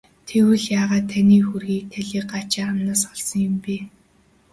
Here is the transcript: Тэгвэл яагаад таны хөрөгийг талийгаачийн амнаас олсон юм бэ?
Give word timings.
Тэгвэл 0.27 0.63
яагаад 0.79 1.05
таны 1.11 1.37
хөрөгийг 1.47 1.85
талийгаачийн 1.93 2.67
амнаас 2.71 3.03
олсон 3.11 3.39
юм 3.49 3.55
бэ? 3.63 3.77